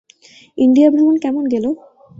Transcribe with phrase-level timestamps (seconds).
[0.57, 1.65] India ভ্রমণ কেমন গেল?